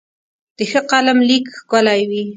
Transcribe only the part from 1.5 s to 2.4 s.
ښکلی وي.